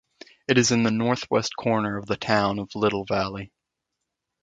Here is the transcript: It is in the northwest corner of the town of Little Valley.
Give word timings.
It 0.47 0.57
is 0.57 0.71
in 0.71 0.81
the 0.81 0.89
northwest 0.89 1.55
corner 1.55 1.95
of 1.95 2.07
the 2.07 2.17
town 2.17 2.57
of 2.57 2.71
Little 2.73 3.05
Valley. 3.05 3.51